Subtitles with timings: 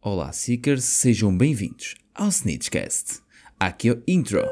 [0.00, 3.18] Olá, Seekers, sejam bem-vindos ao Snitchcast.
[3.58, 4.44] Aqui é o intro.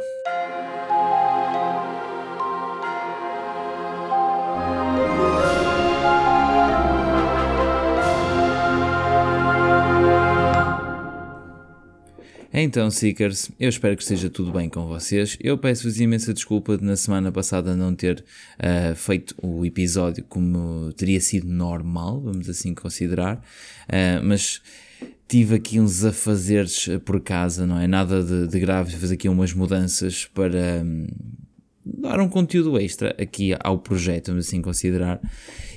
[12.52, 15.38] Então, Seekers, eu espero que esteja tudo bem com vocês.
[15.40, 18.24] Eu peço-vos imensa desculpa de na semana passada não ter
[18.58, 24.60] uh, feito o episódio como teria sido normal, vamos assim considerar, uh, mas
[25.28, 27.86] tive aqui uns afazeres por casa, não é?
[27.86, 30.82] Nada de, de grave, fiz aqui umas mudanças para.
[30.84, 31.06] Um,
[31.86, 35.20] dar um conteúdo extra aqui ao projeto, vamos assim considerar.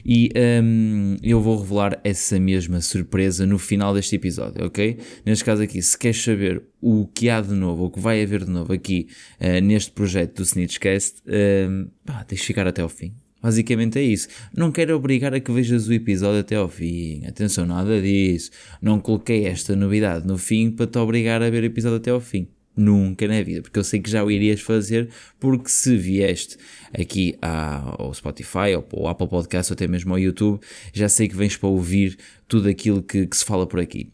[0.03, 0.31] E
[0.63, 4.97] um, eu vou revelar essa mesma surpresa no final deste episódio, ok?
[5.25, 8.43] Neste caso aqui, se queres saber o que há de novo, o que vai haver
[8.43, 9.07] de novo aqui
[9.39, 13.13] uh, neste projeto do Snitchcast, um, pá, deixa ficar até ao fim.
[13.41, 14.27] Basicamente é isso.
[14.55, 17.25] Não quero obrigar a que vejas o episódio até ao fim.
[17.25, 18.51] Atenção, nada disso.
[18.81, 22.19] Não coloquei esta novidade no fim para te obrigar a ver o episódio até ao
[22.19, 22.47] fim.
[22.75, 26.55] Nunca na vida, porque eu sei que já o irias fazer, porque se vieste
[26.93, 30.61] aqui ao Spotify, ou ao Apple Podcast, ou até mesmo ao YouTube,
[30.93, 34.13] já sei que vens para ouvir tudo aquilo que, que se fala por aqui.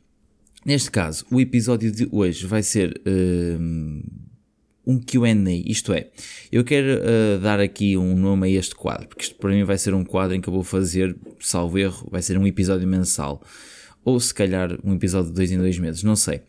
[0.66, 4.04] Neste caso, o episódio de hoje vai ser uh,
[4.86, 5.34] um QA,
[5.66, 6.08] isto é,
[6.52, 9.78] eu quero uh, dar aqui um nome a este quadro, porque isto para mim vai
[9.78, 13.42] ser um quadro em que eu vou fazer, salvo erro, vai ser um episódio mensal
[14.06, 16.42] ou se calhar um episódio de dois em dois meses, não sei.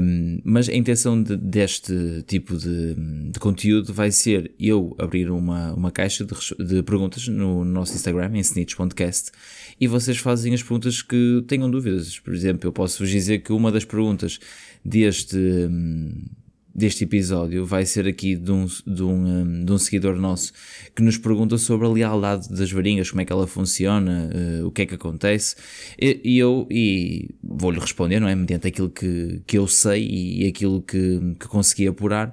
[0.00, 2.94] Um, mas a intenção de, deste tipo de,
[3.32, 6.32] de, conteúdo vai ser eu abrir uma, uma caixa de,
[6.64, 9.32] de perguntas no nosso Instagram, em snitch.cast,
[9.80, 12.20] e vocês fazem as perguntas que tenham dúvidas.
[12.20, 14.38] Por exemplo, eu posso vos dizer que uma das perguntas
[14.84, 15.36] deste
[16.74, 20.52] deste episódio vai ser aqui de um, de, um, hum, de um seguidor nosso
[20.94, 24.70] que nos pergunta sobre a lealdade das varinhas, como é que ela funciona, uh, o
[24.70, 25.56] que é que acontece,
[26.00, 28.34] e, e eu e vou-lhe responder, não é?
[28.34, 32.32] Mediante aquilo que, que eu sei e, aquilo que, que consegui apurar,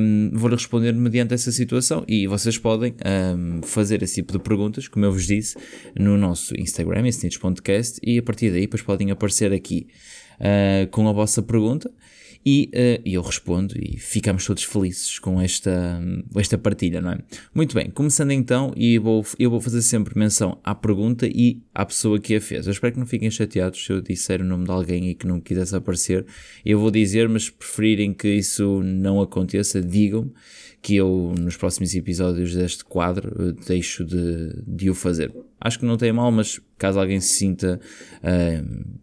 [0.00, 2.04] um, vou-lhe responder mediante essa situação.
[2.08, 2.94] E vocês podem
[3.36, 5.56] um, fazer esse tipo de perguntas, como eu vos disse,
[5.98, 9.88] no nosso Instagram, snitch.cast, e a partir daí depois podem aparecer aqui
[10.40, 11.90] uh, com a vossa pergunta
[12.50, 16.00] e uh, eu respondo e ficamos todos felizes com esta,
[16.34, 17.18] esta partilha, não é?
[17.54, 21.84] Muito bem, começando então, e vou, eu vou fazer sempre menção à pergunta e à
[21.84, 22.66] pessoa que a fez.
[22.66, 25.26] Eu espero que não fiquem chateados se eu disser o nome de alguém e que
[25.26, 26.24] não quisesse aparecer.
[26.64, 30.32] Eu vou dizer, mas preferirem que isso não aconteça, digam-me
[30.80, 35.30] que eu nos próximos episódios deste quadro eh, deixo de, de o fazer.
[35.60, 37.78] Acho que não tem mal, mas caso alguém se sinta.
[38.22, 38.98] Uh,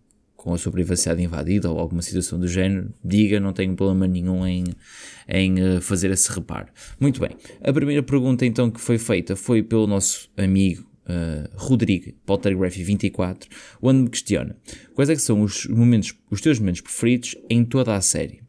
[0.46, 4.46] com a sua privacidade invadida ou alguma situação do género, diga, não tenho problema nenhum
[4.46, 4.64] em,
[5.28, 6.68] em eh, fazer esse reparo.
[7.00, 7.32] Muito bem,
[7.64, 13.48] a primeira pergunta então que foi feita foi pelo nosso amigo uh, Rodrigo Poltergraphy24,
[13.82, 14.56] onde me questiona
[14.94, 18.44] quais é que são os momentos, os teus momentos preferidos em toda a série.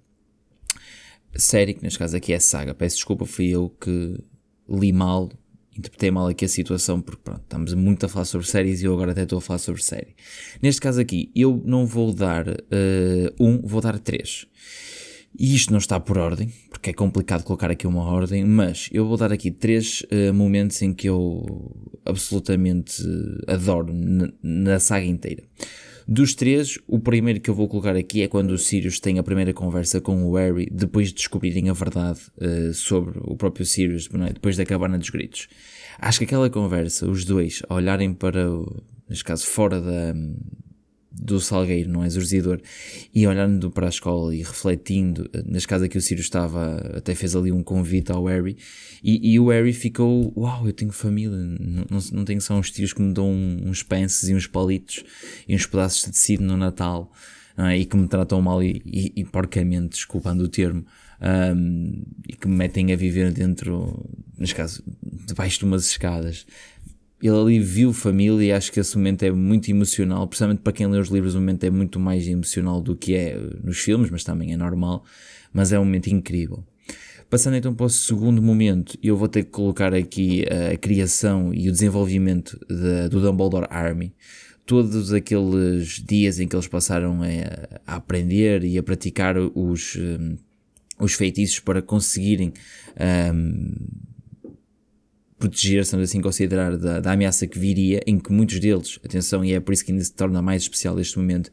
[1.35, 4.23] Série, que neste caso aqui é saga, peço desculpa, fui eu que
[4.69, 5.31] li mal
[5.79, 8.95] interpretei mal aqui a situação, porque pronto, estamos muito a falar sobre séries e eu
[8.95, 10.15] agora até estou a falar sobre série.
[10.63, 12.55] Neste caso aqui, eu não vou dar uh,
[13.39, 14.47] um, vou dar três.
[15.39, 19.07] E isto não está por ordem, porque é complicado colocar aqui uma ordem, mas eu
[19.07, 21.45] vou dar aqui três uh, momentos em que eu
[22.05, 23.03] absolutamente
[23.47, 23.93] adoro
[24.43, 25.43] na saga inteira.
[26.09, 29.25] Dos três, o primeiro que eu vou colocar aqui é quando o Sirius tem a
[29.25, 34.09] primeira conversa com o Harry, depois de descobrirem a verdade uh, sobre o próprio Sirius,
[34.15, 34.33] é?
[34.33, 35.49] depois da cabana dos gritos.
[35.99, 40.15] Acho que aquela conversa, os dois, a olharem para, o, neste caso, fora da,
[41.19, 42.07] do Salgueiro, não é?
[42.07, 42.61] Exorcizador,
[43.15, 47.35] e olhando para a escola e refletindo, nas casas que o Sirius estava, até fez
[47.35, 48.57] ali um convite ao Harry,
[49.03, 52.71] e, e o Harry ficou: Uau, eu tenho família, não, não, não tenho só uns
[52.71, 53.31] tios que me dão
[53.65, 55.05] uns pences e uns palitos
[55.49, 57.11] e uns pedaços de tecido no Natal,
[57.57, 57.79] é?
[57.79, 60.85] e que me tratam mal e, e, e porcamente, desculpando o termo.
[61.19, 64.05] Um, e que me metem a viver dentro,
[64.39, 64.85] neste caso,
[65.27, 66.47] debaixo de umas escadas
[67.23, 70.87] ele ali viu família e acho que esse momento é muito emocional, principalmente para quem
[70.87, 74.23] lê os livros, o momento é muito mais emocional do que é nos filmes, mas
[74.23, 75.05] também é normal,
[75.53, 76.63] mas é um momento incrível.
[77.29, 81.53] Passando então para o segundo momento, eu vou ter que colocar aqui a, a criação
[81.53, 84.15] e o desenvolvimento de, do Dumbledore Army.
[84.65, 89.97] Todos aqueles dias em que eles passaram a, a aprender e a praticar os,
[90.99, 92.53] os feitiços para conseguirem
[93.33, 93.75] um,
[95.39, 99.53] proteger, estamos assim considerar, da, da, ameaça que viria, em que muitos deles, atenção, e
[99.53, 101.53] é por isso que ainda se torna mais especial este momento,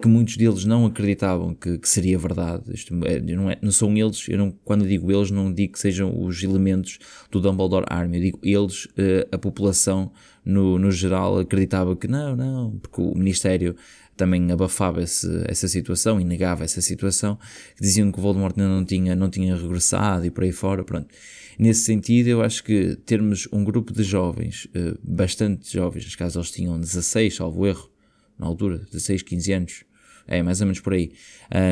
[0.00, 2.64] que muitos deles não acreditavam que, que seria verdade.
[2.72, 5.78] Isto é, não, é, não são eles, eu não, quando digo eles, não digo que
[5.78, 6.98] sejam os elementos
[7.30, 10.10] do Dumbledore Army, eu digo eles, uh, a população
[10.44, 13.76] no, no geral acreditava que não, não, porque o Ministério
[14.16, 17.38] também abafava esse, essa situação e negava essa situação,
[17.80, 21.08] diziam que o Voldemort não tinha, não tinha regressado e por aí fora, pronto.
[21.58, 26.38] Nesse sentido, eu acho que termos um grupo de jovens, eh, bastante jovens, neste caso
[26.38, 27.90] eles tinham 16, salvo erro,
[28.38, 29.84] na altura, 16, 15 anos,
[30.28, 31.10] é mais ou menos por aí,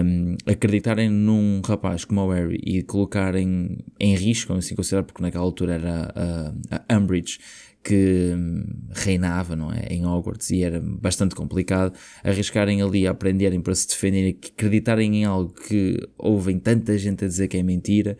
[0.04, 5.44] um, acreditarem num rapaz como o Harry e colocarem em risco, assim considerar, porque naquela
[5.44, 7.38] altura era a, a Umbridge
[7.84, 13.60] que hum, reinava não é, em Hogwarts e era bastante complicado arriscarem ali a aprenderem
[13.60, 18.18] para se defenderem, acreditarem em algo que ouvem tanta gente a dizer que é mentira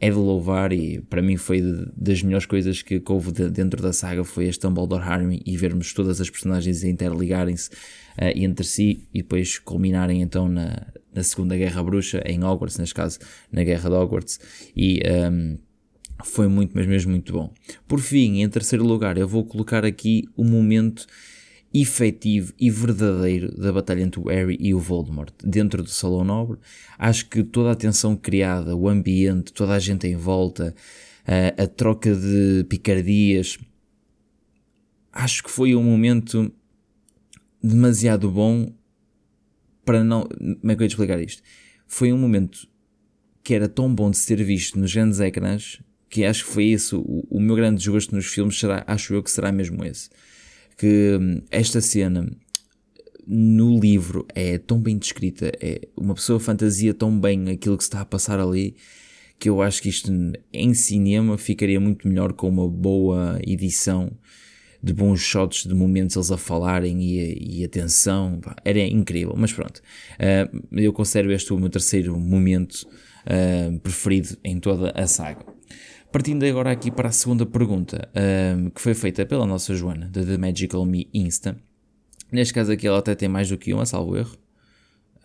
[0.00, 1.62] é de louvar e para mim foi
[1.96, 5.92] das melhores coisas que, houve de, dentro da saga foi este Dumbledore Army e vermos
[5.92, 11.82] todas as personagens interligarem-se uh, entre si e depois culminarem então na, na Segunda Guerra
[11.82, 13.18] Bruxa em Hogwarts, neste caso
[13.50, 14.40] na Guerra de Hogwarts
[14.76, 15.00] e
[15.32, 15.58] um,
[16.24, 17.52] foi muito, mas mesmo muito bom.
[17.86, 21.06] Por fim, em terceiro lugar, eu vou colocar aqui o momento
[21.72, 26.58] efetivo e verdadeiro da batalha entre o Harry e o Voldemort dentro do Salão Nobre.
[26.98, 30.74] Acho que toda a tensão criada, o ambiente, toda a gente em volta,
[31.26, 33.58] a, a troca de picardias,
[35.12, 36.52] acho que foi um momento
[37.62, 38.72] demasiado bom
[39.84, 40.26] para não.
[40.60, 41.42] Como é que eu ia explicar isto?
[41.86, 42.68] Foi um momento
[43.42, 47.00] que era tão bom de ser visto nos grandes ecrãs que acho que foi isso.
[47.00, 50.08] O, o meu grande desgosto nos filmes será, acho eu que será mesmo esse
[50.76, 52.30] que hum, esta cena
[53.26, 57.88] no livro é tão bem descrita, é uma pessoa fantasia tão bem aquilo que se
[57.88, 58.76] está a passar ali,
[59.38, 60.10] que eu acho que isto
[60.52, 64.12] em cinema ficaria muito melhor com uma boa edição
[64.82, 69.52] de bons shots de momentos eles a falarem e, e a tensão, era incrível, mas
[69.52, 72.86] pronto, uh, eu considero este o meu terceiro momento
[73.26, 75.55] uh, preferido em toda a saga.
[76.16, 78.08] Partindo agora aqui para a segunda pergunta,
[78.56, 81.58] um, que foi feita pela nossa Joana, da The Magical Me Insta.
[82.32, 84.34] Neste caso aqui ela até tem mais do que uma, salvo erro.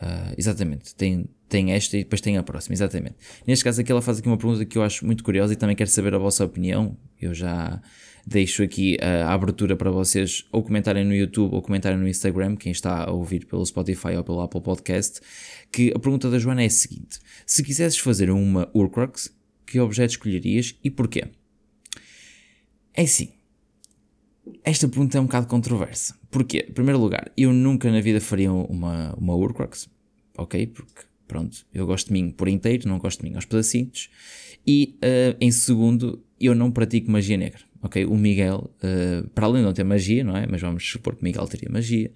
[0.02, 3.16] Uh, exatamente, tem, tem esta e depois tem a próxima, exatamente.
[3.48, 5.78] Neste caso aqui ela faz aqui uma pergunta que eu acho muito curiosa e também
[5.78, 6.98] quero saber a vossa opinião.
[7.22, 7.82] Eu já
[8.28, 12.74] deixo aqui a abertura para vocês ou comentarem no YouTube ou comentarem no Instagram, quem
[12.74, 15.22] está a ouvir pelo Spotify ou pelo Apple Podcast,
[15.72, 17.18] que a pergunta da Joana é a seguinte.
[17.46, 19.32] Se quisesses fazer uma Urcrux,
[19.72, 21.24] que objeto escolherias e porquê?
[22.94, 23.30] É assim.
[24.66, 26.20] Esta pergunta é um bocado controversa.
[26.30, 26.66] Porquê?
[26.70, 29.90] Em primeiro lugar, eu nunca na vida faria uma, uma Urcrux,
[30.38, 30.68] ok?
[30.68, 34.10] Porque, pronto, eu gosto de mim por inteiro, não gosto de mim aos pedacinhos.
[34.68, 38.04] E, uh, em segundo, eu não pratico magia negra, ok?
[38.06, 40.46] O Miguel, uh, para além de não ter magia, não é?
[40.48, 42.12] Mas vamos supor que Miguel teria magia,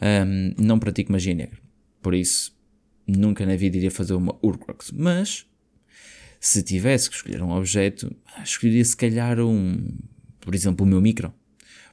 [0.00, 1.58] um, ehm, não pratico magia negra.
[2.02, 2.54] Por isso,
[3.06, 4.92] nunca na vida iria fazer uma Urcrux.
[4.92, 5.46] Mas,
[6.40, 9.96] se tivesse que escolher um objeto, escolheria se calhar um,
[10.40, 11.32] por exemplo, o meu micro.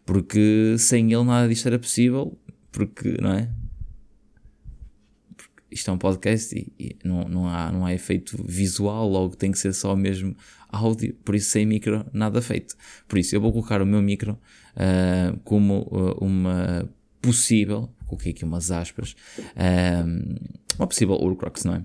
[0.06, 2.38] Porque sem ele nada disto era possível,
[2.72, 3.50] porque, não é?
[5.36, 9.36] Porque isto é um podcast e, e, não, não, há, não há efeito visual, logo
[9.36, 10.36] tem que ser só mesmo
[10.70, 12.76] áudio, por isso sem micro nada feito.
[13.08, 14.38] Por isso eu vou colocar o meu micro
[14.76, 16.88] uh, como uh, uma
[17.22, 20.40] possível, coloquei aqui umas aspas, uh,
[20.78, 21.84] uma possível Urcrox, não é?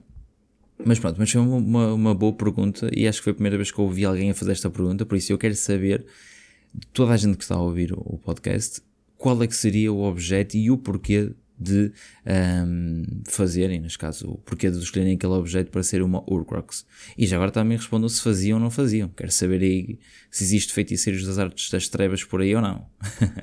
[0.84, 3.70] Mas pronto, mas foi uma, uma, boa pergunta e acho que foi a primeira vez
[3.70, 6.04] que eu ouvi alguém a fazer esta pergunta, por isso eu quero saber
[6.74, 8.80] de toda a gente que está a ouvir o, podcast
[9.18, 11.92] qual é que seria o objeto e o porquê de
[12.66, 16.86] um, fazerem, neste caso, o porquê de escolherem aquele objeto para ser uma Urcrux.
[17.18, 19.10] E já agora também respondam se faziam ou não faziam.
[19.10, 19.98] Quero saber aí
[20.30, 22.86] se existe feiticeiros das artes das trevas por aí ou não.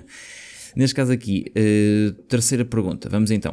[0.75, 3.07] neste caso aqui, uh, terceira pergunta.
[3.07, 3.51] Vamos então.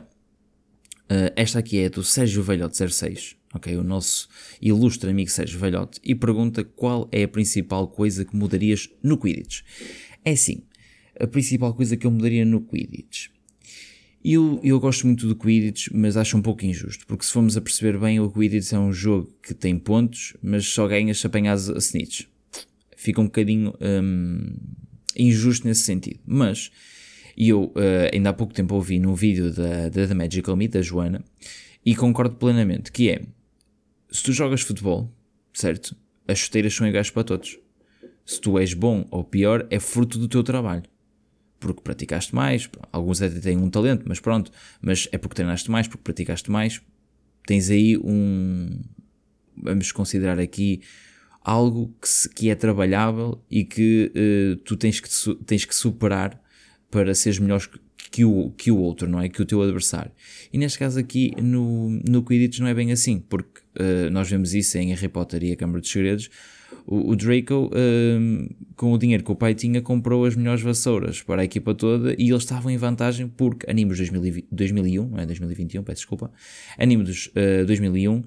[1.10, 3.76] Uh, esta aqui é do Sérgio Velhote 06 ok?
[3.76, 4.28] O nosso
[4.60, 9.62] ilustre amigo Sérgio Velhote, e pergunta qual é a principal coisa que mudarias no Quidditch.
[10.24, 10.62] É assim,
[11.18, 13.28] a principal coisa que eu mudaria no Quidditch.
[14.24, 17.60] Eu, eu gosto muito do Quidditch, mas acho um pouco injusto, porque se formos a
[17.60, 21.68] perceber bem, o Quidditch é um jogo que tem pontos, mas só ganhas se apanhas
[21.68, 22.22] a snitch.
[22.96, 24.56] Fica um bocadinho hum,
[25.14, 26.20] injusto nesse sentido.
[26.24, 26.70] Mas
[27.36, 30.80] eu uh, ainda há pouco tempo ouvi num vídeo da, da The Magical Me, da
[30.80, 31.22] Joana,
[31.84, 33.20] e concordo plenamente, que é
[34.14, 35.12] se tu jogas futebol,
[35.52, 35.96] certo?
[36.28, 37.58] As chuteiras são iguais para todos.
[38.24, 40.84] Se tu és bom ou pior, é fruto do teu trabalho.
[41.58, 45.88] Porque praticaste mais, alguns até têm um talento, mas pronto, mas é porque treinaste mais,
[45.88, 46.80] porque praticaste mais.
[47.44, 48.80] Tens aí um.
[49.60, 50.80] Vamos considerar aqui
[51.40, 55.08] algo que, se, que é trabalhável e que uh, tu tens que,
[55.44, 56.40] tens que superar
[56.88, 57.68] para seres melhor
[58.14, 59.28] que o, que o outro, não é?
[59.28, 60.12] Que o teu adversário.
[60.52, 64.54] E neste caso aqui no, no Quidditch não é bem assim, porque uh, nós vemos
[64.54, 66.30] isso em Harry Potter e a Câmara dos Segredos.
[66.86, 71.22] O, o Draco, uh, com o dinheiro que o pai tinha, comprou as melhores vassouras
[71.22, 75.26] para a equipa toda e eles estavam em vantagem porque Animos 2020, 2001, não é
[75.26, 76.30] 2021, peço desculpa,
[76.78, 78.22] Animos uh, 2001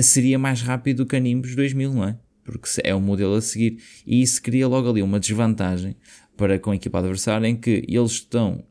[0.00, 2.16] seria mais rápido que Animos 2000, não é?
[2.42, 3.82] Porque é o modelo a seguir.
[4.06, 5.94] E isso cria logo ali uma desvantagem
[6.38, 8.64] para com a equipa adversária em que eles estão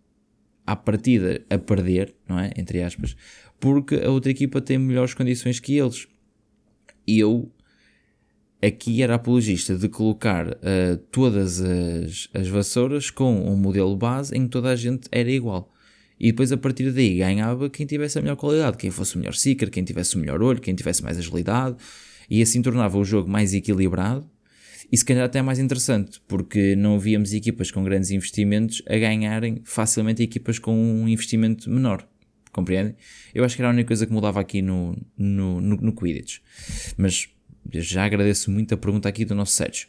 [0.70, 2.52] à partida a perder, não é?
[2.56, 3.16] Entre aspas,
[3.60, 6.08] porque a outra equipa tem melhores condições que eles.
[7.08, 7.52] E eu
[8.62, 14.44] aqui era apologista de colocar uh, todas as, as vassouras com um modelo base em
[14.44, 15.74] que toda a gente era igual.
[16.20, 19.34] E depois a partir daí ganhava quem tivesse a melhor qualidade, quem fosse o melhor
[19.34, 21.78] seeker, quem tivesse o melhor olho, quem tivesse mais agilidade,
[22.30, 24.30] e assim tornava o jogo mais equilibrado
[24.91, 29.62] e se calhar até mais interessante, porque não víamos equipas com grandes investimentos a ganharem
[29.63, 32.08] facilmente equipas com um investimento menor.
[32.51, 32.96] Compreendem?
[33.34, 36.39] Eu acho que era a única coisa que mudava aqui no, no, no, no Quidditch.
[36.98, 37.29] Mas
[37.72, 39.88] já agradeço muito a pergunta aqui do nosso Sérgio.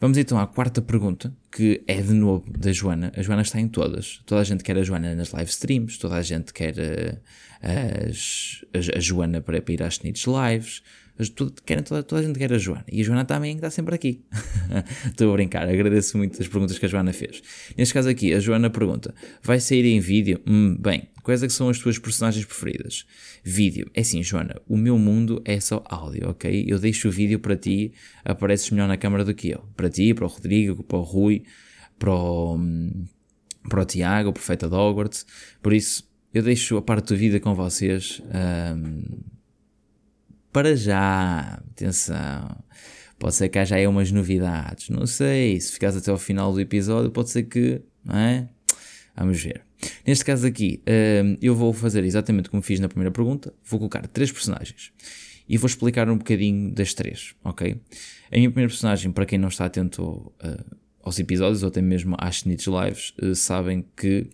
[0.00, 3.12] Vamos então à quarta pergunta, que é de novo da Joana.
[3.16, 4.20] A Joana está em todas.
[4.26, 7.20] Toda a gente quer a Joana nas live streams, toda a gente quer a,
[7.62, 10.82] eh, as, a, a Joana para, para ir às Snitch Lives,
[11.64, 12.84] querem, toda, toda a gente quer a Joana.
[12.90, 14.24] E a Joana também está sempre aqui.
[15.06, 17.42] Estou a brincar, agradeço muito as perguntas que a Joana fez.
[17.76, 20.40] Neste caso aqui, a Joana pergunta: vai sair em vídeo?
[20.46, 23.06] Hum, bem, quais é que são as tuas personagens preferidas?
[23.44, 23.90] Vídeo.
[23.94, 26.64] É assim, Joana, o meu mundo é só áudio, ok?
[26.66, 27.92] Eu deixo o vídeo para ti,
[28.24, 29.64] apareces melhor na câmara do que eu.
[29.76, 31.42] Para ti, para o Rodrigo, para o Rui,
[31.98, 33.04] para o, hum,
[33.68, 35.26] para o Tiago, o Profeta de Hogwarts.
[35.62, 38.22] Por isso, eu deixo a parte da vida com vocês.
[38.32, 39.39] Um,
[40.52, 42.64] para já, atenção,
[43.18, 46.60] pode ser que haja aí umas novidades, não sei, se ficares até ao final do
[46.60, 48.48] episódio, pode ser que, não é?
[49.16, 49.62] Vamos ver.
[50.06, 50.82] Neste caso aqui,
[51.24, 54.92] hum, eu vou fazer exatamente como fiz na primeira pergunta, vou colocar três personagens
[55.48, 57.80] e vou explicar um bocadinho das três, ok?
[58.30, 62.16] A minha primeira personagem, para quem não está atento uh, aos episódios ou até mesmo
[62.18, 64.30] às Snitch Lives, uh, sabem que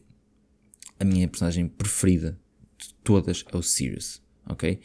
[0.99, 2.39] a minha personagem preferida
[2.79, 4.79] de todas é o Sirius, ok?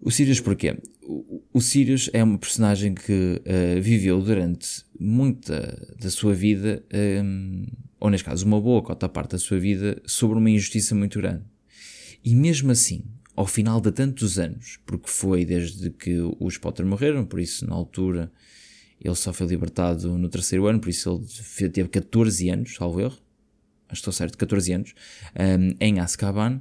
[0.00, 0.76] O Sirius porquê?
[1.02, 6.96] O, o Sirius é uma personagem que uh, viveu durante muita da sua vida, um,
[6.96, 7.66] ehm,
[7.98, 11.42] ou neste caso uma boa cota parte da sua vida, sobre uma injustiça muito grande.
[12.24, 17.24] E mesmo assim, ao final de tantos anos, porque foi desde que os Potter morreram,
[17.24, 18.30] por isso na altura
[19.00, 21.24] ele só foi libertado no terceiro ano, por isso
[21.60, 23.18] ele teve 14 anos, salvo erro,
[23.92, 24.94] estou certo, 14 anos,
[25.38, 26.60] um, ehm, em Azkaban,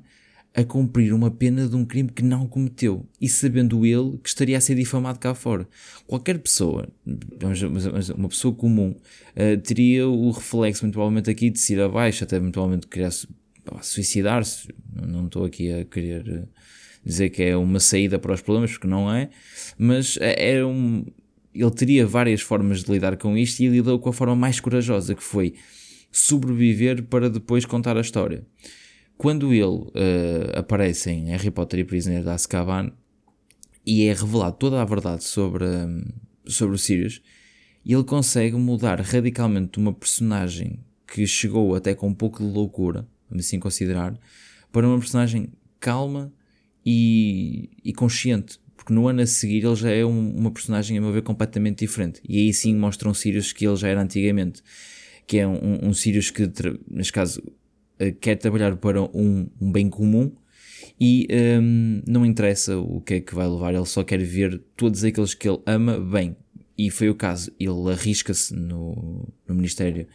[0.58, 4.58] a cumprir uma pena de um crime que não cometeu e sabendo ele que estaria
[4.58, 5.70] a ser difamado cá fora.
[6.08, 6.90] Qualquer pessoa,
[8.18, 12.88] uma pessoa comum, uh, teria o reflexo, muito provavelmente, aqui de se abaixo, até eventualmente
[12.88, 13.12] querer
[13.84, 14.70] suicidar-se.
[14.96, 16.44] Não estou aqui a querer eh,
[17.06, 19.30] dizer que é uma saída para os problemas, porque não é,
[19.78, 21.06] mas é, é um.
[21.54, 25.14] Ele teria várias formas de lidar com isto e lidou com a forma mais corajosa,
[25.14, 25.54] que foi
[26.12, 28.44] sobreviver para depois contar a história
[29.18, 29.90] quando ele uh,
[30.56, 32.92] aparece em Harry Potter e Prisioneiro de Azkaban
[33.86, 36.04] e é revelado toda a verdade sobre, um,
[36.46, 37.22] sobre o Sirius,
[37.86, 43.46] ele consegue mudar radicalmente uma personagem que chegou até com um pouco de loucura, vamos
[43.46, 44.20] assim considerar,
[44.72, 46.34] para uma personagem calma
[46.86, 48.60] e, e consciente.
[48.76, 51.80] Porque no ano a seguir ele já é um, uma personagem, a meu ver, completamente
[51.80, 52.22] diferente.
[52.28, 54.62] E aí sim mostra um Sirius que ele já era antigamente.
[55.26, 56.50] Que é um, um Sirius que,
[56.90, 57.52] neste caso, eh,
[58.22, 60.32] quer trabalhar para um, um bem comum
[61.00, 61.28] e
[61.62, 65.34] um, não interessa o que é que vai levar, ele só quer ver todos aqueles
[65.34, 66.36] que ele ama bem.
[66.78, 70.08] E foi o caso, ele arrisca-se no, no Ministério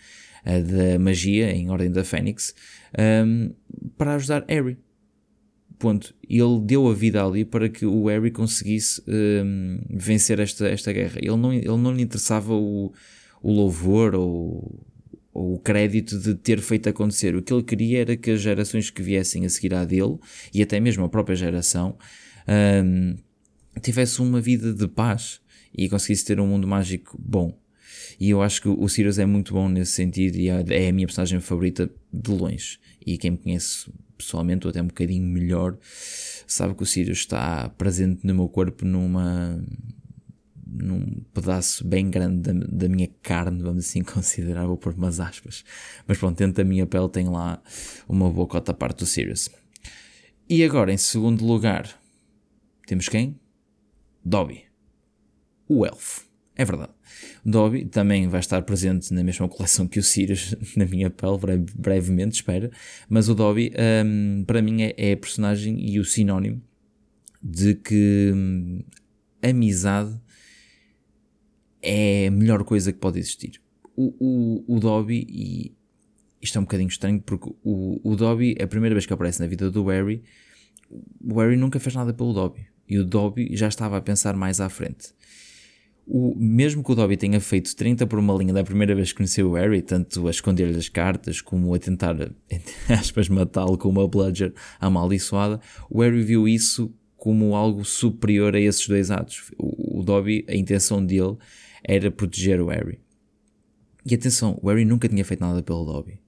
[0.44, 2.54] uh, da Magia, em Ordem da Fênix,
[3.26, 3.52] um,
[3.96, 4.76] para ajudar Harry.
[5.78, 6.14] Ponto.
[6.28, 11.18] Ele deu a vida ali para que o Harry conseguisse um, vencer esta, esta guerra.
[11.18, 12.92] Ele não, ele não lhe interessava o,
[13.42, 14.86] o louvor ou
[15.32, 17.34] ou o crédito de ter feito acontecer.
[17.34, 20.18] O que ele queria era que as gerações que viessem a seguir à dele,
[20.52, 21.96] e até mesmo a própria geração,
[22.84, 23.16] um,
[23.80, 25.40] tivesse uma vida de paz
[25.76, 27.58] e conseguisse ter um mundo mágico bom.
[28.20, 30.92] E eu acho que o Sirius é muito bom nesse sentido e é, é a
[30.92, 32.78] minha personagem favorita de longe.
[33.04, 35.76] E quem me conhece pessoalmente, ou até um bocadinho melhor,
[36.46, 39.64] sabe que o Sirius está presente no meu corpo numa,
[40.72, 45.64] num pedaço bem grande da, da, minha carne, vamos assim considerar, vou pôr umas aspas.
[46.06, 47.62] Mas pronto, dentro da minha pele tem lá
[48.08, 49.50] uma boa cota parte do Sirius.
[50.48, 51.88] E agora, em segundo lugar,
[52.86, 53.38] temos quem?
[54.24, 54.64] Dobby.
[55.68, 56.26] O elfo.
[56.54, 56.92] É verdade.
[57.44, 61.66] Dobby também vai estar presente na mesma coleção que o Sirius, na minha pele, breve,
[61.74, 62.70] brevemente, espero.
[63.08, 63.72] Mas o Dobby,
[64.04, 66.62] um, para mim, é, é, a personagem e o sinónimo
[67.42, 68.82] de que hum,
[69.42, 70.20] amizade
[71.82, 73.60] é a melhor coisa que pode existir.
[73.96, 75.72] O, o, o Dobby, e
[76.40, 79.46] isto é um bocadinho estranho, porque o, o Dobby, a primeira vez que aparece na
[79.46, 80.22] vida do Harry,
[81.20, 82.66] o Harry nunca fez nada pelo Dobby.
[82.88, 85.12] E o Dobby já estava a pensar mais à frente.
[86.06, 89.18] O, mesmo que o Dobby tenha feito 30 por uma linha da primeira vez que
[89.18, 92.16] conheceu o Harry, tanto a esconder-lhe as cartas como a tentar,
[92.50, 98.60] entre aspas, matá-lo com uma bludger amaldiçoada, o Harry viu isso como algo superior a
[98.60, 99.52] esses dois atos.
[99.56, 101.36] O, o Dobby, a intenção dele
[101.82, 103.00] era proteger o Harry.
[104.04, 106.22] E atenção, o Harry nunca tinha feito nada pelo Dobby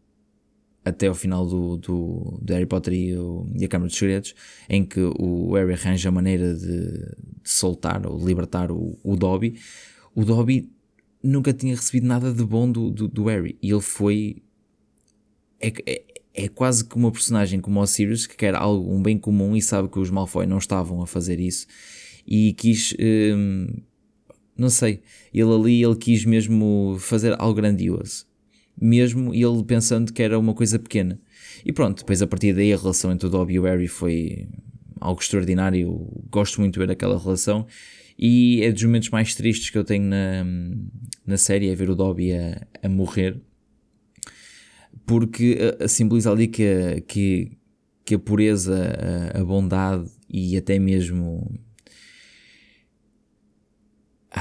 [0.85, 4.35] até ao final do, do, do Harry Potter e, o, e, a Câmara dos Segredos,
[4.69, 6.99] em que o Harry arranja a maneira de,
[7.43, 9.59] de soltar ou libertar o, o, Dobby,
[10.15, 10.71] o Dobby
[11.23, 14.43] nunca tinha recebido nada de bom do, do, do Harry e ele foi.
[15.59, 19.17] É, é, é, quase que uma personagem como o Sirius que quer algo, um bem
[19.17, 21.67] comum e sabe que os Malfoy não estavam a fazer isso
[22.27, 22.95] e quis.
[23.01, 23.67] Hum,
[24.57, 28.27] não sei, ele ali ele quis mesmo fazer algo grandioso
[28.81, 31.19] mesmo ele pensando que era uma coisa pequena.
[31.65, 34.49] E pronto, depois a partir daí a relação entre o Dobby e o Harry foi
[35.01, 35.81] algo extraordinário.
[35.81, 37.67] Eu gosto muito de ver aquela relação
[38.19, 40.45] e é dos momentos mais tristes que eu tenho na,
[41.27, 43.41] na série é ver o Dobby a, a morrer
[45.05, 47.53] porque a, a simboliza ali que que,
[48.05, 51.59] que a pureza, a, a bondade e até mesmo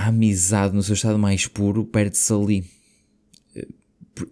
[0.03, 2.63] a amizade no seu estado mais puro perde-se ali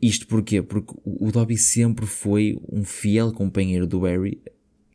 [0.02, 0.62] isto porquê?
[0.62, 4.40] Porque o Dobby sempre foi um fiel companheiro do Harry.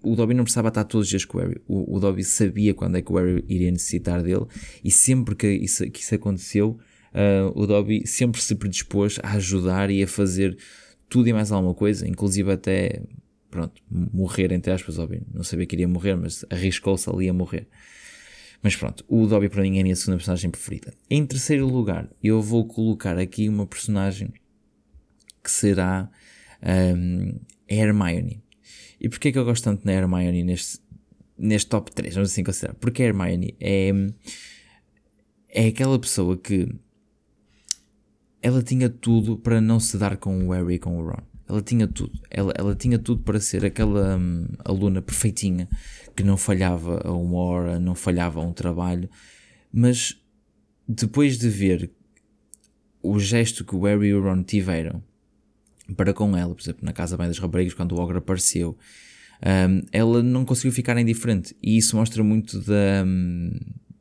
[0.03, 1.61] O Dobby não precisava estar todos os dias com o Harry.
[1.67, 4.47] O, o Dobby sabia quando é que o Harry iria necessitar dele
[4.85, 6.79] e sempre que isso, que isso aconteceu,
[7.13, 10.57] uh, o Dobby sempre se predispôs a ajudar e a fazer
[11.09, 13.03] tudo e mais alguma coisa, inclusive até,
[13.51, 15.23] pronto, morrer, entre aspas, Dobby.
[15.33, 17.67] Não sabia que iria morrer, mas arriscou-se ali a morrer.
[18.63, 20.93] Mas pronto, o Dobby para mim é a minha segunda personagem preferida.
[21.09, 24.33] Em terceiro lugar, eu vou colocar aqui uma personagem
[25.43, 26.11] que será
[26.97, 27.39] um,
[27.71, 28.43] a Hermione.
[29.01, 30.81] E porquê que eu gosto tanto da Hermione neste,
[31.39, 32.15] neste top 3?
[32.15, 32.75] Vamos assim considerar.
[32.75, 33.93] Porque a Hermione é,
[35.49, 36.69] é aquela pessoa que
[38.43, 41.23] ela tinha tudo para não se dar com o Harry e com o Ron.
[41.49, 42.13] Ela tinha tudo.
[42.31, 45.69] Ela, ela tinha tudo para ser aquela hum, aluna perfeitinha
[46.17, 49.09] que não falhava a uma hora, não falhava a um trabalho.
[49.73, 50.19] Mas
[50.89, 51.91] depois de ver
[53.03, 55.03] o gesto que o Harry e o Ron tiveram
[55.97, 58.77] para com ela, por exemplo, na Casa Bem das Raparigas, quando o Ogre apareceu,
[59.45, 61.55] um, ela não conseguiu ficar indiferente.
[61.63, 63.51] E isso mostra muito da, um,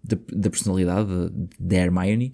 [0.04, 1.10] da, da, personalidade
[1.60, 2.34] da Hermione,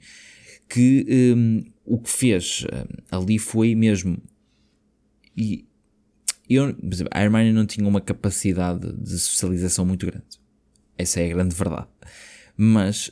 [0.70, 2.66] que um, o que fez
[3.10, 4.18] ali foi mesmo.
[5.36, 5.66] E
[6.56, 6.76] eu,
[7.12, 10.26] a Hermione não tinha uma capacidade de socialização muito grande.
[10.98, 11.88] Essa é a grande verdade.
[12.58, 13.12] Mas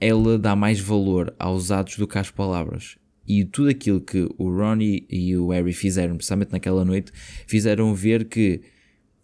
[0.00, 2.96] ela dá mais valor aos atos do que às palavras
[3.26, 7.10] e tudo aquilo que o Ronnie e o Harry fizeram, precisamente naquela noite,
[7.46, 8.60] fizeram ver que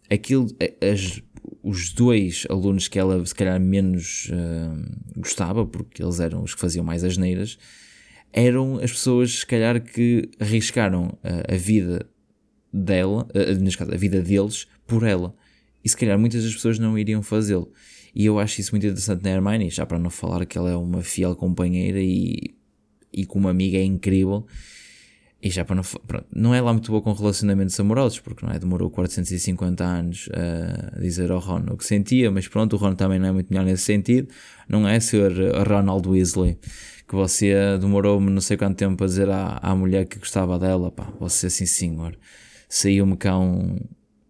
[0.09, 0.47] aquilo,
[0.81, 1.23] as,
[1.63, 6.61] os dois alunos que ela se calhar menos uh, gostava, porque eles eram os que
[6.61, 7.59] faziam mais asneiras,
[8.33, 12.07] eram as pessoas se calhar que arriscaram a vida
[12.73, 15.35] dela, uh, neste caso, a vida deles, por ela.
[15.85, 17.71] E se calhar muitas das pessoas não iriam fazê-lo.
[18.15, 20.77] E eu acho isso muito interessante na Hermione, já para não falar que ela é
[20.77, 22.55] uma fiel companheira e
[23.13, 24.47] e como amiga é incrível.
[25.43, 28.53] E já para não, pronto, não é lá muito boa com relacionamentos amorosos, porque não
[28.53, 28.59] é?
[28.59, 33.19] Demorou 450 anos a dizer ao Ron o que sentia, mas pronto, o Ron também
[33.19, 34.29] não é muito melhor nesse sentido,
[34.69, 35.67] não é, Sr.
[35.67, 36.59] Ronald Weasley?
[37.09, 40.93] Que você demorou não sei quanto tempo a dizer à, à mulher que gostava dela,
[40.93, 42.15] pá, você sim senhor,
[42.71, 43.77] saiu-me cá um,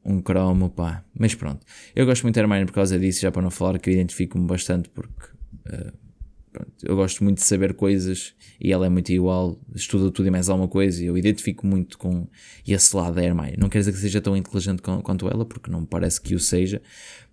[0.05, 1.64] um cromo, pá, mas pronto.
[1.94, 4.46] Eu gosto muito da Hermione por causa disso, já para não falar que eu identifico-me
[4.46, 5.26] bastante, porque.
[5.66, 6.11] Uh,
[6.53, 10.31] Pronto, eu gosto muito de saber coisas e ela é muito igual, estuda tudo e
[10.31, 12.26] mais alguma coisa e eu identifico muito com
[12.66, 13.57] esse lado da Hermione.
[13.57, 16.40] Não quer dizer que seja tão inteligente quanto ela, porque não me parece que o
[16.40, 16.83] seja,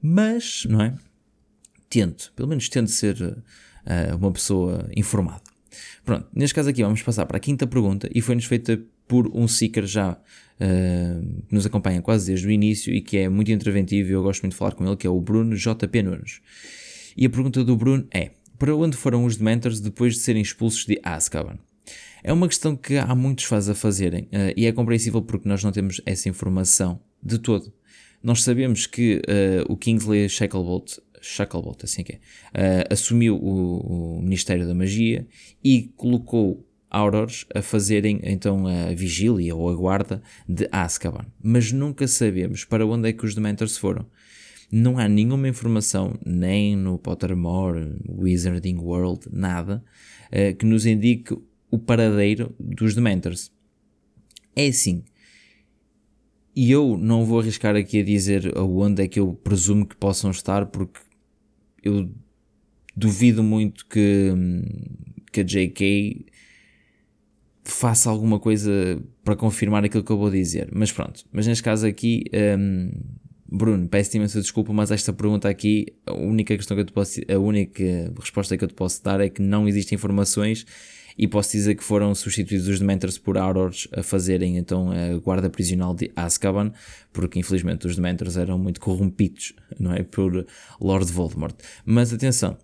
[0.01, 0.95] mas, não é?
[1.89, 5.41] Tento, pelo menos tento ser uh, uma pessoa informada.
[6.05, 9.47] Pronto, neste caso aqui vamos passar para a quinta pergunta e foi-nos feita por um
[9.47, 14.09] seeker já uh, que nos acompanha quase desde o início e que é muito interventivo
[14.09, 16.41] e eu gosto muito de falar com ele, que é o Bruno JP Nunes.
[17.15, 20.85] E a pergunta do Bruno é: para onde foram os Dementors depois de serem expulsos
[20.85, 21.57] de Azkaban?
[22.23, 25.63] É uma questão que há muitos fãs a fazerem uh, e é compreensível porque nós
[25.63, 27.71] não temos essa informação de todo.
[28.21, 32.19] Nós sabemos que uh, o Kingsley Shacklebolt Shacklebolt, assim que
[32.53, 35.27] é, uh, assumiu o, o, Ministério da Magia
[35.63, 41.25] e colocou Aurors a fazerem então a vigília ou a guarda de Azkaban.
[41.41, 44.05] Mas nunca sabemos para onde é que os Dementors foram.
[44.71, 49.83] Não há nenhuma informação, nem no Pottermore, Wizarding World, nada,
[50.27, 51.37] uh, que nos indique
[51.71, 53.51] o paradeiro dos Dementors.
[54.55, 55.03] É assim,
[56.59, 60.31] e eu não vou arriscar aqui a dizer aonde é que eu presumo que possam
[60.31, 60.99] estar, porque
[61.83, 62.09] eu
[62.95, 64.33] duvido muito que,
[65.31, 66.25] que a JK
[67.71, 68.71] faça alguma coisa
[69.23, 70.69] para confirmar aquilo que eu vou dizer.
[70.71, 72.25] Mas pronto, mas neste caso aqui,
[72.57, 72.91] um,
[73.49, 77.19] Bruno, peço-te imensa desculpa, mas esta pergunta aqui, a única questão que eu te posso,
[77.29, 80.65] a única resposta que eu te posso dar é que não existem informações
[81.17, 85.49] e posso dizer que foram substituídos os Dementors por Aurors a fazerem então a guarda
[85.49, 86.71] prisional de Azkaban,
[87.11, 90.45] porque infelizmente os Dementors eram muito corrompidos, não é, por
[90.79, 91.55] Lord Voldemort.
[91.83, 92.57] Mas atenção,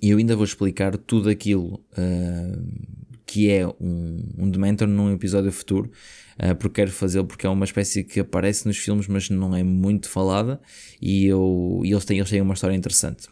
[0.00, 3.01] eu ainda vou explicar tudo aquilo uh,
[3.32, 5.90] que é um, um Dementor num episódio futuro,
[6.38, 9.62] uh, porque quero fazê-lo porque é uma espécie que aparece nos filmes, mas não é
[9.62, 10.60] muito falada
[11.00, 13.28] e, eu, e eles, têm, eles têm uma história interessante.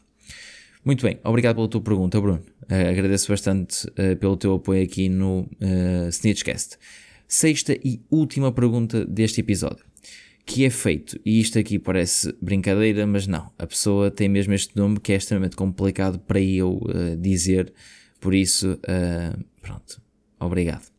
[0.82, 2.40] Muito bem, obrigado pela tua pergunta, Bruno.
[2.62, 6.78] Uh, agradeço bastante uh, pelo teu apoio aqui no uh, Snitchcast.
[7.28, 9.84] Sexta e última pergunta deste episódio.
[10.46, 14.74] Que é feito, e isto aqui parece brincadeira, mas não, a pessoa tem mesmo este
[14.74, 17.70] nome que é extremamente complicado para eu uh, dizer,
[18.18, 18.78] por isso,
[19.61, 20.01] pronto,
[20.38, 20.90] obrigado.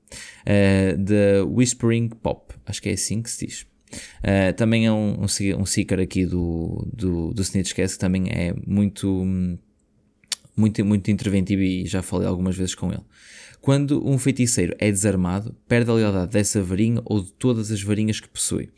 [0.43, 3.71] The Whispering Pop, acho que é assim que se diz.
[4.19, 5.25] Uh, também é um, um,
[5.59, 9.25] um seeker aqui do, do, do Snitchcast que também é muito.
[10.53, 13.01] Muito, muito interventivo e já falei algumas vezes com ele.
[13.61, 18.19] Quando um feiticeiro é desarmado, perde a lealdade dessa varinha ou de todas as varinhas
[18.19, 18.69] que possui.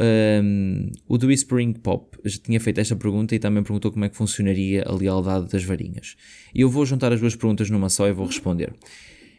[0.00, 4.08] Um, o The Whispering Pop já tinha feito esta pergunta e também perguntou como é
[4.08, 6.14] que funcionaria a lealdade das varinhas.
[6.54, 8.72] Eu vou juntar as duas perguntas numa só e vou responder.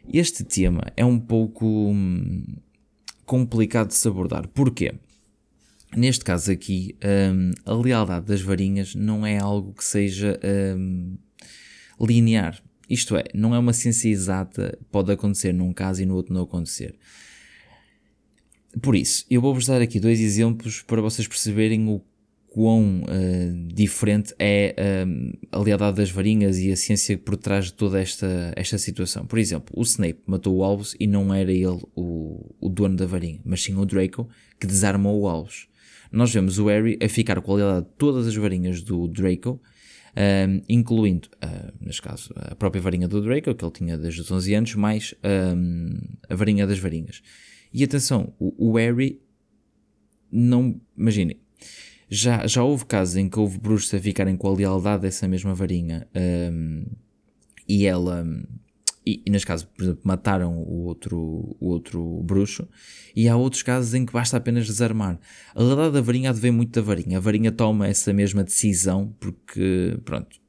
[0.08, 2.44] Este tema é um pouco hum,
[3.26, 4.48] complicado de se abordar.
[4.48, 4.94] Porquê?
[5.96, 6.96] Neste caso aqui,
[7.34, 10.40] um, a lealdade das varinhas não é algo que seja
[10.78, 11.18] um,
[12.00, 12.62] linear.
[12.90, 16.44] Isto é, não é uma ciência exata, pode acontecer num caso e no outro não
[16.44, 16.96] acontecer.
[18.82, 22.02] Por isso, eu vou-vos dar aqui dois exemplos para vocês perceberem o
[22.50, 27.74] quão uh, diferente é uh, a lealdade das varinhas e a ciência por trás de
[27.74, 29.26] toda esta, esta situação.
[29.26, 33.06] Por exemplo, o Snape matou o Albus e não era ele o, o dono da
[33.06, 34.28] varinha, mas sim o Draco
[34.60, 35.68] que desarmou o Albus.
[36.12, 39.62] Nós vemos o Harry a ficar com a lealdade de todas as varinhas do Draco
[40.18, 44.32] um, incluindo, uh, neste caso, a própria varinha do Draco, que ele tinha desde os
[44.32, 45.14] 11 anos, mais
[46.28, 47.22] a varinha das varinhas.
[47.72, 49.22] E atenção, o, o Harry,
[50.32, 51.38] não, imaginem,
[52.10, 55.54] já, já houve casos em que houve bruxos a ficarem com a lealdade dessa mesma
[55.54, 56.86] varinha um,
[57.68, 58.26] e ela
[59.10, 62.68] e, e neste caso, por exemplo, mataram o outro, o outro bruxo,
[63.16, 65.20] e há outros casos em que basta apenas desarmar.
[65.56, 67.18] A verdade da varinha advém muito da varinha.
[67.18, 70.40] A varinha toma essa mesma decisão porque, pronto,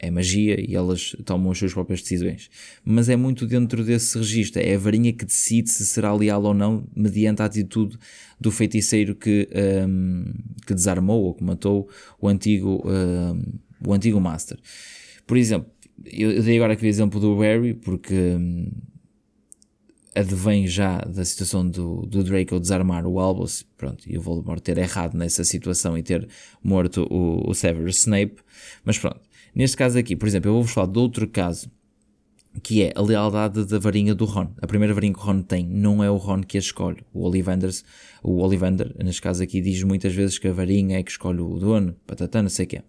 [0.00, 2.48] é magia e elas tomam as suas próprias decisões.
[2.84, 4.62] Mas é muito dentro desse registro.
[4.62, 7.98] É a varinha que decide se será leal ou não, mediante a atitude
[8.40, 9.48] do feiticeiro que,
[9.88, 10.32] um,
[10.66, 11.88] que desarmou ou que matou
[12.20, 13.42] o antigo, um,
[13.88, 14.58] o antigo Master.
[15.26, 15.70] Por exemplo,
[16.04, 18.70] eu, dei agora aqui o exemplo do Harry, porque hum,
[20.14, 24.78] advém já da situação do, do Draco desarmar o Albus, pronto, e o Voldemort ter
[24.78, 26.28] errado nessa situação e ter
[26.62, 28.36] morto o, o Severus Snape,
[28.84, 29.27] mas pronto.
[29.58, 31.68] Neste caso aqui, por exemplo, eu vou-vos falar de outro caso,
[32.62, 34.52] que é a lealdade da varinha do Ron.
[34.62, 36.98] A primeira varinha que o Ron tem não é o Ron que a escolhe.
[37.12, 37.68] O Ollivander,
[38.22, 41.58] o Ollivander, neste caso aqui, diz muitas vezes que a varinha é que escolhe o
[41.58, 42.84] dono, patatã, não sei o que é.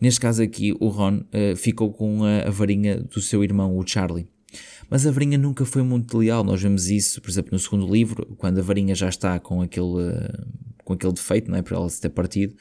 [0.00, 3.84] Neste caso aqui, o Ron uh, ficou com a, a, varinha do seu irmão, o
[3.84, 4.28] Charlie.
[4.88, 6.44] Mas a varinha nunca foi muito leal.
[6.44, 9.86] Nós vemos isso, por exemplo, no segundo livro, quando a varinha já está com aquele,
[9.86, 10.46] uh,
[10.84, 11.62] com aquele defeito, não é?
[11.62, 12.54] Por ela se ter partido.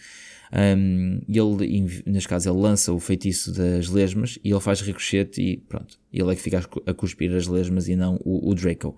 [0.55, 5.57] Um, ele, neste caso, ele lança o feitiço das lesmas e ele faz ricochete e
[5.57, 5.99] pronto.
[6.11, 8.95] Ele é que fica a cuspir as lesmas e não o, o Draco.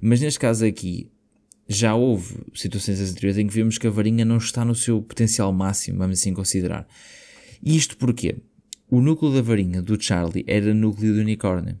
[0.00, 1.08] Mas neste caso aqui,
[1.68, 5.52] já houve situações anteriores em que vimos que a varinha não está no seu potencial
[5.52, 6.88] máximo, vamos assim considerar.
[7.62, 8.36] E isto porquê?
[8.90, 11.78] O núcleo da varinha do Charlie era núcleo de unicórnio.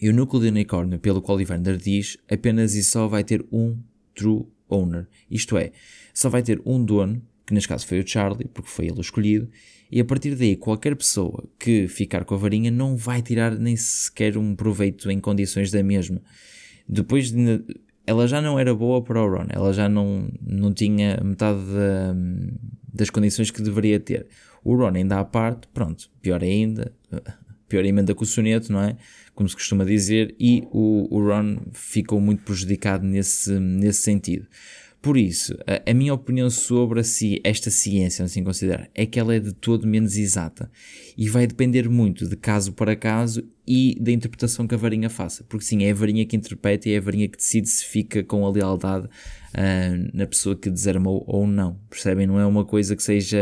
[0.00, 3.78] E o núcleo de unicórnio, pelo qual Evander diz, apenas e só vai ter um
[4.14, 5.08] true owner.
[5.30, 5.72] Isto é,
[6.12, 9.00] só vai ter um dono, que neste caso foi o Charlie, porque foi ele o
[9.00, 9.48] escolhido,
[9.90, 13.76] e a partir daí qualquer pessoa que ficar com a varinha não vai tirar nem
[13.76, 16.20] sequer um proveito em condições da mesma.
[16.88, 17.64] Depois de
[18.06, 22.14] ela já não era boa para o Ron, ela já não, não tinha metade da,
[22.92, 24.26] das condições que deveria ter.
[24.62, 26.92] O Ron ainda à parte, pronto, pior ainda,
[27.68, 28.96] pior emenda com o soneto, não é?
[29.34, 34.46] Como se costuma dizer, e o, o Ron ficou muito prejudicado nesse, nesse sentido.
[35.00, 37.02] Por isso, a, a, minha opinião sobre a,
[37.44, 40.70] esta ciência, assim considerar, é que ela é de todo menos exata
[41.16, 45.44] e vai depender muito de caso para caso e da interpretação que a varinha faça.
[45.44, 48.24] Porque sim, é a varinha que interpreta e é a varinha que decide se fica
[48.24, 51.78] com a lealdade uh, na pessoa que desarmou ou não.
[51.88, 52.26] Percebem?
[52.26, 53.38] Não é uma coisa que seja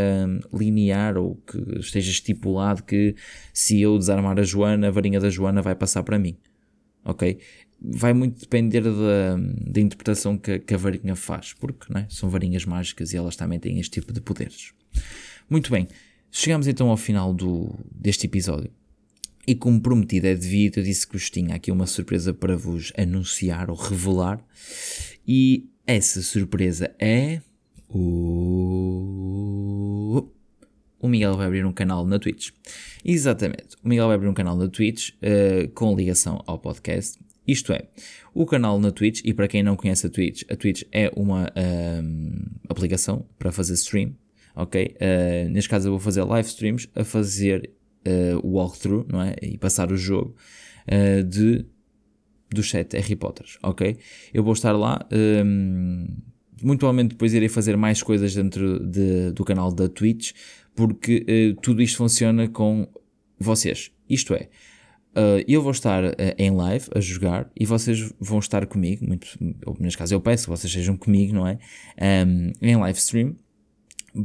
[0.52, 3.14] linear ou que esteja estipulado que
[3.52, 6.36] se eu desarmar a Joana, a varinha da Joana vai passar para mim.
[7.04, 7.38] Ok?
[7.86, 12.06] Vai muito depender da, da interpretação que, que, a varinha faz, porque é?
[12.08, 14.72] são varinhas mágicas e elas também têm este tipo de poderes.
[15.48, 15.86] Muito bem,
[16.30, 18.70] chegamos então ao final do, deste episódio.
[19.46, 22.90] E como prometido é devido, eu disse que vos tinha aqui uma surpresa para vos
[22.96, 24.42] anunciar ou revelar.
[25.26, 27.42] E essa surpresa é.
[27.90, 28.64] O.
[30.98, 32.52] O Miguel vai abrir um canal na Twitch.
[33.04, 33.76] Exatamente.
[33.84, 37.86] O Miguel vai abrir um canal na Twitch uh, com ligação ao podcast isto é,
[38.32, 41.52] o canal na Twitch, e para quem não conhece a Twitch, a Twitch é uma
[42.02, 42.32] um,
[42.68, 44.14] aplicação para fazer stream,
[44.56, 44.96] ok?
[44.96, 47.70] Uh, neste caso eu vou fazer live streams a fazer
[48.06, 49.36] uh, o walkthrough, não é?
[49.42, 50.34] E passar o jogo
[50.88, 51.66] uh, de,
[52.50, 53.96] do set Harry Potter, ok?
[54.32, 56.06] Eu vou estar lá, um,
[56.62, 60.32] muito provavelmente depois irei fazer mais coisas dentro de, do canal da Twitch,
[60.74, 62.88] porque tudo isto funciona com
[63.38, 63.92] vocês.
[64.08, 64.48] Isto é,
[65.16, 69.28] Uh, eu vou estar uh, em live a jogar e vocês vão estar comigo, muito,
[69.64, 71.58] ou neste caso eu peço que vocês sejam comigo, não é?
[72.26, 73.36] Um, em live stream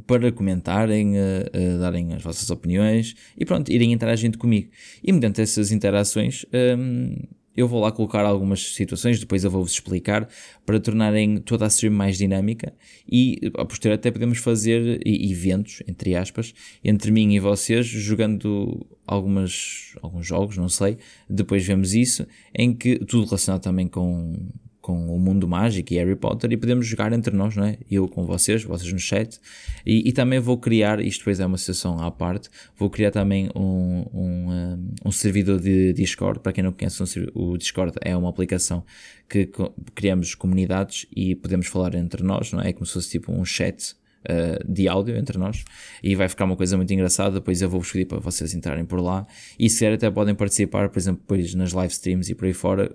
[0.08, 4.70] para comentarem, uh, darem as vossas opiniões e pronto, irem interagindo comigo.
[5.04, 6.46] E mediante essas interações,
[6.78, 7.16] um,
[7.60, 10.28] eu vou lá colocar algumas situações, depois eu vou-vos explicar,
[10.66, 12.74] para tornarem toda a stream mais dinâmica
[13.12, 19.96] e a posterior até podemos fazer eventos, entre aspas, entre mim e vocês, jogando algumas,
[20.02, 20.98] alguns jogos, não sei,
[21.30, 24.50] depois vemos isso, em que tudo relacionado também com,
[24.82, 27.78] com o mundo mágico e Harry Potter e podemos jogar entre nós, não é?
[27.90, 29.40] Eu com vocês, vocês no chat.
[29.86, 33.50] E, e também vou criar, isto depois é uma sessão à parte, vou criar também
[33.56, 36.40] um, um, um servidor de Discord.
[36.40, 38.84] Para quem não conhece, o Discord é uma aplicação
[39.28, 39.50] que
[39.94, 42.70] criamos comunidades e podemos falar entre nós, não é?
[42.70, 45.64] É como se fosse tipo um chat Uh, de áudio entre nós
[46.04, 47.36] e vai ficar uma coisa muito engraçada.
[47.36, 49.26] Depois eu vou-vos pedir para vocês entrarem por lá
[49.58, 52.52] e se quer até podem participar, por exemplo, depois nas live streams e por aí
[52.52, 52.94] fora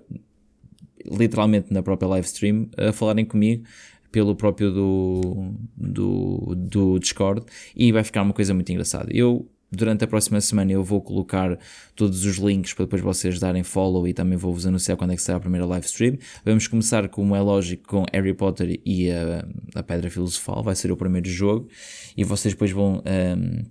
[1.11, 3.63] literalmente na própria live stream, a falarem comigo
[4.11, 9.09] pelo próprio do, do, do Discord e vai ficar uma coisa muito engraçada.
[9.11, 11.57] Eu durante a próxima semana eu vou colocar
[11.95, 15.21] todos os links para depois vocês darem follow e também vou-vos anunciar quando é que
[15.21, 16.17] será a primeira live stream.
[16.43, 20.91] Vamos começar, como é lógico, com Harry Potter e a, a Pedra Filosofal, vai ser
[20.91, 21.67] o primeiro jogo,
[22.15, 23.63] e vocês depois vão, um,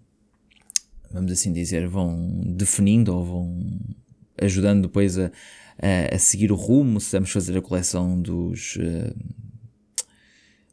[1.11, 3.81] vamos assim dizer, vão definindo ou vão
[4.40, 5.31] ajudando depois a
[5.78, 9.14] a, a seguir o rumo, se vamos fazer a coleção dos, uh,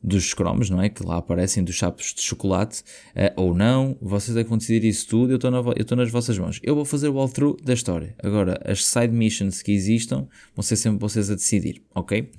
[0.03, 0.89] dos cromos, não é?
[0.89, 2.81] Que lá aparecem, dos chapos de chocolate,
[3.15, 6.59] uh, ou não, vocês é que vão decidir isso tudo, eu estou nas vossas mãos.
[6.63, 8.15] Eu vou fazer o walkthrough da história.
[8.21, 12.31] Agora, as side missions que existam, vão ser sempre vocês a decidir, ok?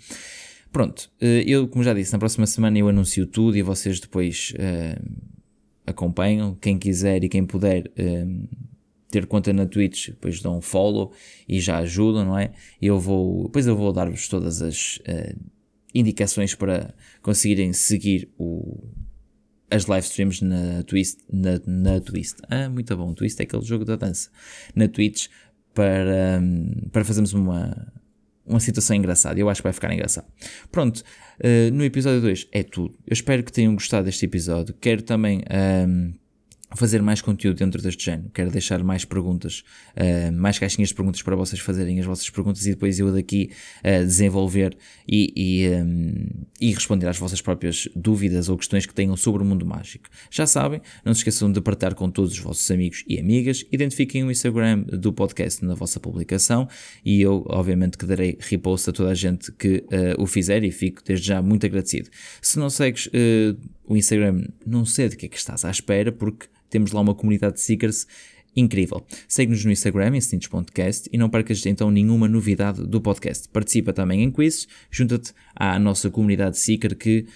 [0.71, 4.55] Pronto, uh, eu, como já disse, na próxima semana eu anuncio tudo e vocês depois
[5.87, 6.55] acompanham.
[6.55, 7.91] Quem quiser e quem puder
[9.13, 11.13] ter conta na Twitch, depois dão um follow
[11.47, 12.53] e já ajudam, não é?
[12.81, 15.39] Eu vou, depois eu vou dar-vos todas as uh,
[15.95, 18.83] indicações para conseguirem seguir o,
[19.71, 22.41] as live streams na Twist, na, na Twist.
[22.49, 24.31] Ah, muito bom, Twist é aquele jogo da dança.
[24.75, 25.29] Na Twitch
[25.75, 27.93] para, um, para fazermos uma,
[28.47, 29.39] uma situação engraçada.
[29.39, 30.27] Eu acho que vai ficar engraçado.
[30.71, 31.05] Pronto,
[31.39, 32.99] uh, no episódio 2 é tudo.
[33.07, 34.75] Eu espero que tenham gostado deste episódio.
[34.81, 35.43] Quero também.
[35.87, 36.15] Um,
[36.77, 38.31] fazer mais conteúdo dentro deste género.
[38.33, 39.63] Quero deixar mais perguntas,
[39.97, 43.51] uh, mais caixinhas de perguntas para vocês fazerem as vossas perguntas e depois eu daqui
[43.85, 46.27] uh, desenvolver e, e, um,
[46.61, 50.05] e, responder às vossas próprias dúvidas ou questões que tenham sobre o mundo mágico.
[50.31, 53.65] Já sabem, não se esqueçam de partilhar com todos os vossos amigos e amigas.
[53.71, 56.69] Identifiquem o Instagram do podcast na vossa publicação
[57.05, 60.71] e eu, obviamente, que darei repost a toda a gente que uh, o fizer e
[60.71, 62.09] fico desde já muito agradecido.
[62.41, 63.09] Se não segues
[63.87, 67.15] o Instagram, não sei de que é que estás à espera, porque temos lá uma
[67.15, 68.07] comunidade de Seekers
[68.57, 69.05] incrível.
[69.29, 73.49] Segue-nos no Instagram, Instintos.cast, e não percas então nenhuma novidade do podcast.
[73.49, 77.27] Participa também em quizzes, junta-te à nossa comunidade Seeker que,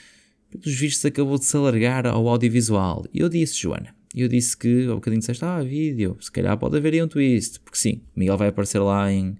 [0.51, 3.07] pelos vistos, acabou de se alargar ao audiovisual.
[3.12, 6.77] E eu disse, Joana, eu disse que, ao bocadinho disseste, ah, vídeo, se calhar pode
[6.77, 9.37] haver aí um twist, porque sim, Miguel vai aparecer lá em,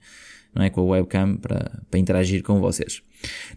[0.55, 3.03] não é, com a webcam para, para interagir com vocês.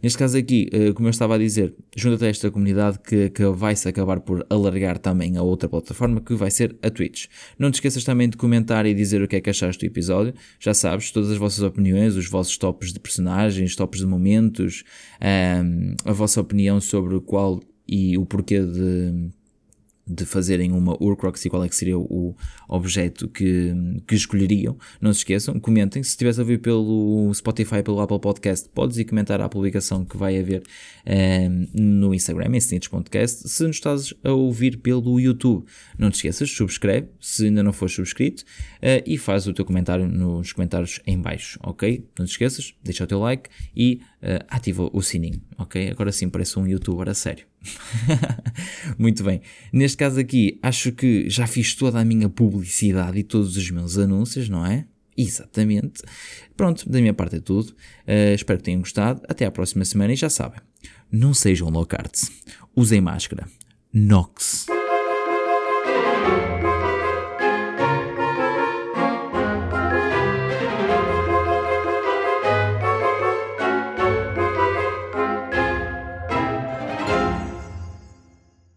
[0.01, 3.45] Neste caso aqui, uh, como eu estava a dizer, junta-te a esta comunidade que, que
[3.45, 7.25] vai-se acabar por alargar também a outra plataforma que vai ser a Twitch.
[7.57, 10.33] Não te esqueças também de comentar e dizer o que é que achaste do episódio.
[10.59, 14.83] Já sabes, todas as vossas opiniões, os vossos tops de personagens, tops de momentos,
[15.21, 19.31] um, ehm, a vossa opinião sobre qual e o porquê de
[20.09, 22.35] de fazerem uma Urcrox e qual é que seria o
[22.67, 23.73] objeto que,
[24.07, 24.77] que escolheriam.
[24.99, 26.01] Não se esqueçam, comentem.
[26.01, 30.17] Se estiveres a ouvir pelo Spotify, pelo Apple Podcast, podes ir comentar a publicação que
[30.17, 30.63] vai haver
[31.05, 33.47] ehm, no Instagram, em Podcast.
[33.47, 35.65] Se nos estás a ouvir pelo YouTube,
[35.97, 40.07] não te esqueças, subscreve, se ainda não for subscrito, uh, e faz o teu comentário
[40.07, 42.05] nos comentários em baixo, ok?
[42.17, 45.89] Não te esqueças, deixa o teu like e uh, ativa o sininho, ok?
[45.89, 47.48] Agora sim parece um youtuber a sério.
[48.97, 49.41] Muito bem.
[49.71, 53.97] Neste caso aqui, acho que já fiz toda a minha publicidade e todos os meus
[53.97, 54.85] anúncios, não é?
[55.17, 56.01] Exatamente.
[56.55, 57.69] Pronto, da minha parte é tudo.
[58.07, 59.21] Uh, espero que tenham gostado.
[59.27, 60.61] Até à próxima semana e já sabem,
[61.11, 62.31] não sejam low cards.
[62.75, 63.45] Usem máscara.
[63.91, 64.67] Nox.